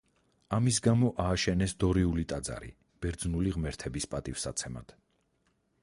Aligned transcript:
ამის 0.55 0.77
გამო 0.85 1.11
ააშენეს 1.25 1.75
დორიული 1.85 2.25
ტაძარი, 2.33 2.73
ბერძნული 3.05 3.55
ღმერთების 3.59 4.11
პატივსაცემად. 4.15 5.01